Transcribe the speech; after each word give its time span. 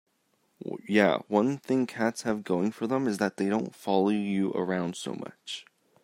Yeah, 0.89 1.19
one 1.27 1.59
thing 1.59 1.85
cats 1.85 2.23
have 2.23 2.43
going 2.43 2.71
for 2.71 2.87
them 2.87 3.07
is 3.07 3.19
that 3.19 3.37
they 3.37 3.49
don't 3.49 3.75
follow 3.75 4.09
you 4.09 4.49
around 4.53 4.95
so 4.95 5.13
much. 5.13 5.63